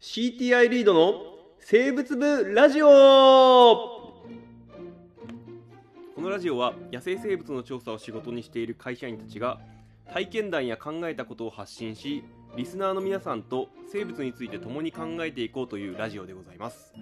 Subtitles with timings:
[0.00, 1.12] CTI リードの
[1.58, 4.22] 生物部ラジオこ
[6.16, 9.60] のラジオは野生生物の調査を仕事にしている会社員たちが
[10.10, 12.24] 体験談や考えたことを発信し
[12.56, 16.94] リスナーの皆さんと生物について共に考えていこうというラジオでございます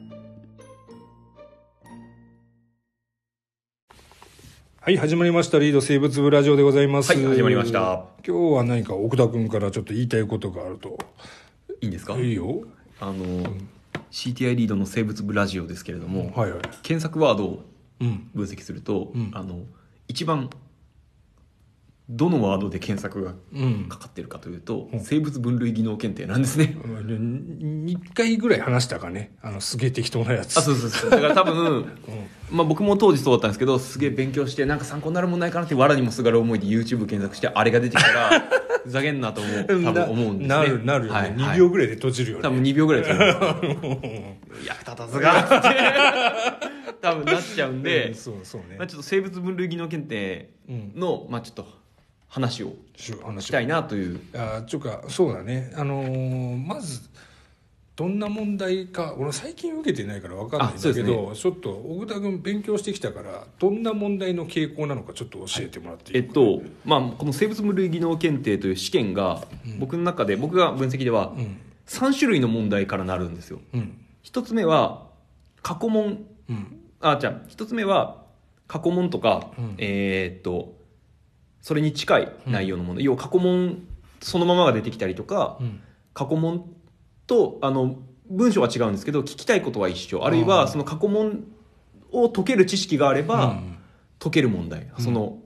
[4.81, 5.59] はい、始まりました。
[5.59, 7.13] リード生物部ラジオでございます。
[7.13, 8.07] はい始まりました。
[8.27, 10.97] 今日は何か奥田君からちょっと言いたいことがあると。
[11.83, 12.15] いいんですか？
[12.17, 12.63] いいよ。
[13.01, 13.53] あの、
[14.11, 16.61] CTI リードの生物部ラジオですけれども、はいはい。
[16.83, 17.65] 検索ワードを
[18.01, 18.31] うん。
[18.35, 19.61] 分析すると、うんあの
[20.07, 20.49] 一番
[22.09, 23.89] どのワードで検索がうん。
[23.89, 26.77] かかってるかというと、うん生物分類技能検定なんですね。
[26.83, 29.33] 2回ぐらい話したかね。
[29.43, 30.57] あの、すげえ適当なやつ。
[30.57, 31.87] あそうそうそうだから多分、
[32.51, 38.31] まあ、僕も当時そうだったんですけどすげえ勉強してなんか参考になるもんないかなってわらにもすがる思いで YouTube 検索してあれが出てきたら
[38.85, 41.19] ふざけんなと思う多分思うんですねなる、なるよね。
[41.21, 42.43] はい2秒ぐらいで閉じるよね。
[42.43, 43.09] 多分2秒ぐらいで
[44.67, 45.69] 役立たずがって
[47.01, 48.87] 多分なっちゃうんうんで、そうそうねまあ、。
[48.87, 50.51] ちょっと生物分類技能検定
[50.97, 51.78] の、まあ、ちょっと
[52.29, 54.21] 話をしたいなという。
[54.35, 55.73] あちゅうかそうだね。
[55.77, 57.01] あのーまず
[57.97, 69.43] どんな問題か俺最近受けてないから分かんないんだけど、ちょっと奥田君勉強してきたからどんな問題の傾向なのかちょっと教えてもらっていい、えっとまあ、この生物分類技能検定という試験が、
[69.81, 71.59] 僕の中で僕が分析ではうん。
[71.89, 73.59] 3種類の問題からなるんですよ。
[73.75, 73.99] うん。
[74.23, 75.09] 一つ目は
[75.63, 76.25] 過去問。
[76.49, 76.81] うん。
[77.01, 78.23] あじゃあ一つ目は
[78.69, 79.75] 過去問とか、うん。
[79.79, 80.73] えーっと
[81.61, 83.87] それに近い内容のもの、要は過去問
[84.21, 85.81] そのままが出てきたりとか、うん。
[86.15, 86.69] 過去問
[87.27, 87.97] とあの
[88.29, 90.25] 文章は違うんですけど聞きたいことは一緒。
[90.25, 91.45] あるいはその過去問
[92.11, 93.79] を解ける知識があれば、うん。
[94.19, 94.89] 解ける問題。
[94.99, 95.39] その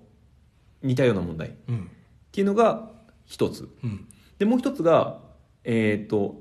[0.82, 1.48] 似たような問題。
[1.48, 1.90] っうん。
[2.30, 2.88] ていうのが
[3.26, 3.68] 一つ。
[3.84, 4.08] うん。
[4.38, 5.18] でもう一つが
[5.64, 6.40] えーっと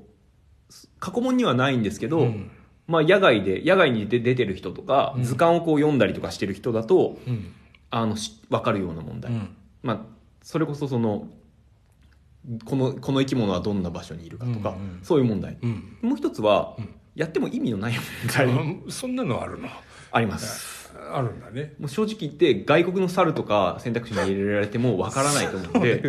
[0.98, 2.50] 過去問にはないんですけど、うん。
[2.86, 5.24] まあ、野外で野外に出出てる人とか、うん。
[5.24, 7.52] 図鑑をこう読んだりとかしてる人だとうん。
[7.90, 10.00] あのし分かるような問題、うんまあ、
[10.42, 11.28] それこそその
[12.64, 15.58] このこの生き物はどんな場所にいるかとか、うんうんそういう問題。
[15.62, 15.96] うん。
[16.02, 16.88] もう一つは、うん。
[17.14, 18.02] やっても意味のない問
[18.34, 18.86] 題。
[18.88, 19.68] あそんなのあるの？
[20.10, 20.90] あります。
[21.12, 21.74] あるんだね。
[21.78, 26.00] もう正直言って外国の猿とか選択肢に入れられても分からないと思うんで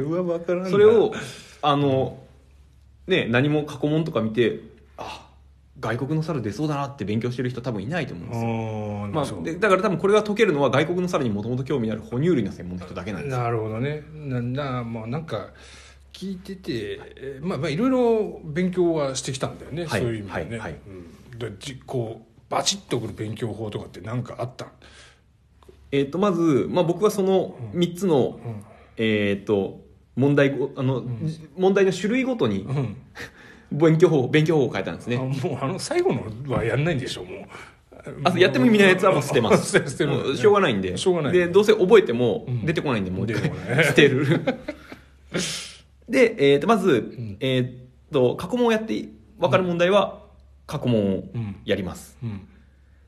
[0.69, 1.13] それを
[1.61, 2.19] あの
[3.07, 4.59] ね何も過去問とか見て
[4.97, 5.22] あ
[5.79, 9.35] 外国の猿出そうだなって勉強してる人多分いないと思うんですよ。
[9.35, 14.03] まあ、でだから多分これが解けるのは外国の猿にもともと興味のある哺乳類の専門の人だけなんですよなるほどね。
[14.13, 15.49] ななもうなんか
[16.13, 20.75] 聞いてて、えーまあまあいろいろ勉強はしてきたんだよね、はいそういう意味でね、はいはい。
[21.31, 24.67] うん、で実行バチッとくる勉強法とかって何かあった？
[25.91, 28.63] えー、とまず、まあ、僕はその3つの、うん。
[28.97, 29.81] えー、と
[30.15, 31.03] 問題ごあの、
[31.57, 32.97] 問題の種類ごとにうん
[33.73, 37.43] 勉強法勉強法を変えたんですあねもうあの最後のはやんないんでしょもう。
[38.25, 39.71] あやっても意味ないやつはもう捨てます。
[39.89, 40.97] 捨てるしょうがないんで。
[40.97, 41.47] しょうがないで。
[41.47, 42.65] どうせ覚えてもうん。
[42.65, 43.85] 出てこないんで、もう一出てこ回ない。
[43.85, 44.25] 捨てる。
[46.09, 47.37] で、えー、とまず、ん。
[47.39, 50.21] えー、と過去問をやって分かる問題は
[50.67, 52.41] 過去問をうんやります、うん。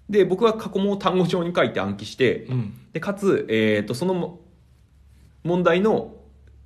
[0.09, 2.73] で僕は過去問を単語帳に書いて暗記して、うん。
[2.93, 4.39] でかつ、えー、とそのも
[5.43, 6.15] 問題の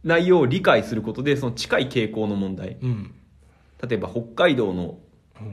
[0.04, 2.78] 内容を理解することでその近い傾向の問題。
[2.82, 3.12] うん
[3.88, 4.98] 例えば北海道の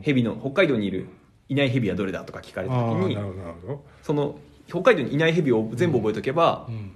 [0.03, 1.09] 蛇の北海道にいる
[1.49, 3.19] いない蛇はどれだとか聞かれあた時に
[4.03, 6.93] その北海道にいない蛇を全部覚えておけば、うん。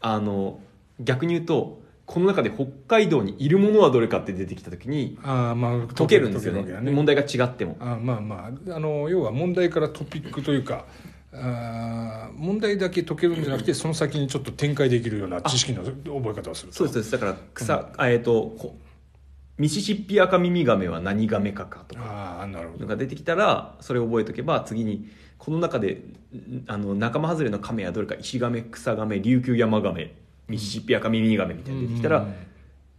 [0.00, 0.60] あの
[0.98, 6.60] 逆に言うとこの中で北海道にいるものはどれかって出てきた時にああまあ解けるんですよね。
[6.60, 7.76] 解けるわけだ問題が違っても。
[7.80, 10.86] あまあまああの要は問題からトピックというか
[11.32, 16.78] あー問題だけ解けるんじゃなくてその先にちょっと展開できるような知識の覚え方をすると。
[16.78, 18.76] そうですだから草、あえっ、とこ
[19.60, 22.48] ミシシッピアカミミガメは何ガメかかとか。
[22.80, 30.14] が出てきたらそれを覚えておけば次にこの中でんあの仲間外れのカメはどれか石ガメ草ガメ琉球山ガメ
[30.48, 32.34] ミシシッピアカミミガメみたいな出てきたら、うん。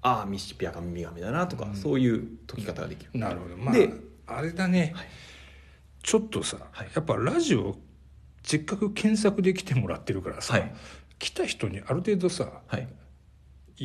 [0.03, 3.11] ああミシシッピアカミミガメだなとか、そういう解き方ができる。
[3.15, 3.57] なるほど。
[3.57, 3.91] まあで
[4.27, 5.07] あれだね、はい。
[6.03, 6.89] ちょっとさ、はい。
[6.93, 7.75] やっぱラジオ
[8.43, 10.73] せっかく検索で来てもらってるからさ、はい。
[11.21, 12.87] 来た人にある程度さはい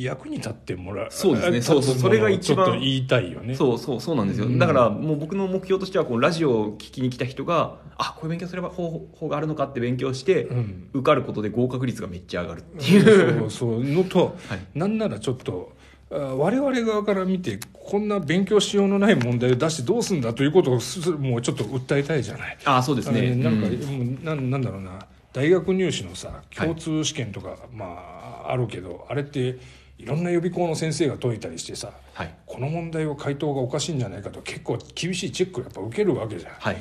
[0.03, 1.07] 役に立ってもらう。
[1.09, 1.61] そうですね。
[1.61, 1.95] そうそう。
[1.95, 3.55] それが一番ちょっと言いたいよね。
[3.55, 4.59] そうそうそうなんですよ、うん。
[4.59, 10.89] だからもう僕の目標としてはこうラジオを聞きに来た人があこういう勉強すれば方法があるのかって勉強して、うん。
[10.93, 13.83] 受かることで合格率がめっちゃ上がるっていう、そうそう。
[13.83, 14.59] のと、はい。
[14.75, 15.73] なんならちょっと
[16.11, 22.57] あ我々側から見てこんな勉強しようのない問題を出してどうすんだということをすもうちょっと訴えたいじゃない。
[22.65, 23.35] ああそうですね。
[23.35, 24.23] なんか、うん。
[24.23, 24.99] なんなんだろうな。
[25.33, 27.85] 大学入試のさ共通試験とか、ま
[28.45, 29.59] ああるけどあれって
[29.97, 32.33] いろんな予備校の先生が解いたりしてさはい。
[32.45, 36.77] この問題は回答がおかしいんじゃないかと結構厳しいチェックをやっぱ受けるわけじゃん、はい。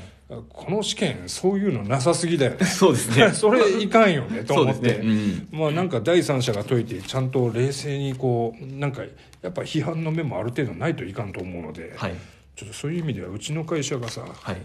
[0.49, 2.65] この試験そういうのなさすぎだよね。
[2.67, 3.31] そうですね。
[3.37, 5.47] それいかんよね と思って、そうですね。
[5.53, 9.03] まあなんか第三者が解いてちゃんと冷静にこうなんか
[9.43, 12.15] やっぱ批判の目もある程度ないといかんと思うので、はい。
[12.57, 14.57] ちょっとそういう意味ではうちの会社がさはい。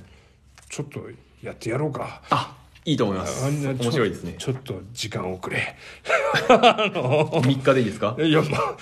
[0.69, 1.01] ちょっと
[1.44, 2.21] やってやろうか。
[2.30, 3.45] あいいと思います。
[3.45, 4.35] あんなちょ面白いですね。
[4.37, 5.75] ちょっと時間をくれ。
[6.49, 8.15] 3日でいいですか？
[8.19, 8.77] いやまあ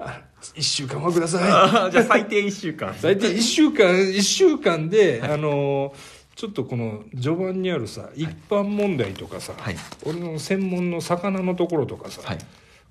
[0.00, 0.20] あ
[0.54, 1.42] 1週間はください。
[1.50, 2.94] あじゃあ最低1週間。
[3.02, 5.94] 大体1週間一週間で、あの
[6.34, 9.76] ちょっとこの序盤にあるさ一般問題とかさ、はい。
[10.04, 12.38] 俺の専門の魚のところとかさ、はい。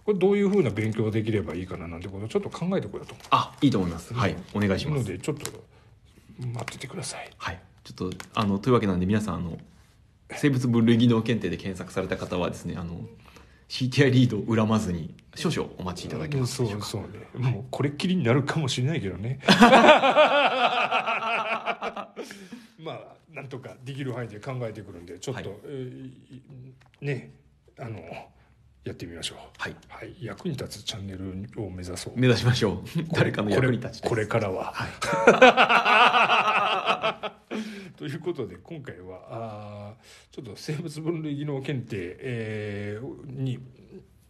[0.05, 3.13] これどういうふうな勉強できればいいかななんてことをちょっと考えてこようと。
[3.13, 4.13] 思あいいと思います。
[4.13, 4.35] はい。
[4.53, 5.05] お願いします。
[5.05, 5.51] でちょっと
[6.39, 7.29] 待っててください。
[7.37, 9.57] はいちょっとあのというわけなんで皆さんあの
[10.31, 13.01] 生物分類技能検定で検索された方はですねあの
[13.69, 16.85] CTI リードを恨まずに少々お待ちいただけますそでしょうか。
[16.85, 17.07] うそうね。
[17.51, 19.39] もうこれっきりになるかもしれないけどね。
[19.47, 19.53] ま
[22.91, 25.59] あなんとかできる範囲で考えてくるんでちょっと、はい。
[25.65, 26.41] えーい
[27.05, 27.31] ね
[27.79, 28.01] あの
[28.83, 29.37] やってみましょう。
[29.59, 29.75] はい。
[29.87, 32.13] はい、役に立つチャンネルを目指そう。
[32.15, 32.83] 目指しましょう。
[33.11, 34.73] 誰かの役に立ちこれこれからは、
[38.01, 43.59] ということで今回はあーちょっと生物分類技能検定、えーに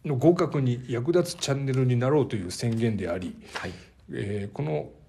[0.04, 3.72] の合格に役立つチャンネルになろうという宣言であり、はい。
[4.12, 5.01] えーこのあ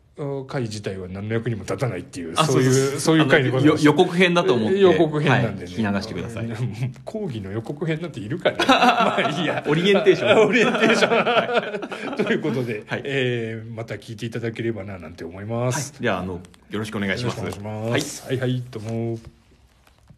[0.47, 3.85] 回自体は何の役にも立たないっていうあそういうそういう回でございます。
[3.85, 6.45] 予告編だと思って予告編なんでね、はい流してください。
[6.45, 8.57] うん講義の予告編なんているかね。
[8.67, 9.63] まあいいや。
[9.67, 10.45] オリエンテーション。
[10.47, 12.15] オリエンテーション。
[12.25, 13.01] ということで、はい。
[13.05, 17.39] えーまた聞いていただければななんて思います、ではあのよろしくお願いします。
[17.39, 19.42] よろしくお願いします、はい、はいはいどうも